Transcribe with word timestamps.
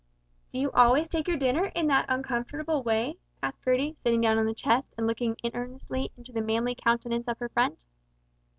"Do 0.51 0.57
you 0.57 0.71
always 0.71 1.07
take 1.07 1.27
your 1.27 1.37
dinner 1.37 1.65
in 1.75 1.85
that 1.89 2.07
uncomfortable 2.09 2.81
way?" 2.81 3.19
asked 3.43 3.63
Gertie, 3.63 3.93
sitting 3.93 4.19
down 4.21 4.39
on 4.39 4.47
the 4.47 4.53
chest 4.55 4.95
and 4.97 5.05
looking 5.05 5.37
earnestly 5.53 6.11
into 6.17 6.31
the 6.31 6.41
manly 6.41 6.73
countenance 6.73 7.27
of 7.27 7.37
her 7.37 7.49
friend. 7.49 7.85